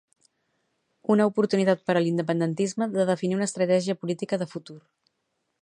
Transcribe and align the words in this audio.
Una 1.15 1.27
oportunitat 1.31 1.83
per 1.91 1.97
a 1.99 2.03
l'independentisme 2.07 2.89
de 2.97 3.07
definir 3.13 3.39
una 3.41 3.49
estratègia 3.51 4.01
política 4.05 4.45
de 4.45 4.53
futur. 4.57 4.83